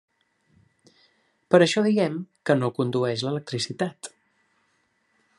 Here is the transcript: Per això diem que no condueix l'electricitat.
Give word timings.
Per 1.55 1.59
això 1.65 1.83
diem 1.87 2.15
que 2.49 2.55
no 2.61 2.71
condueix 2.77 3.25
l'electricitat. 3.27 4.09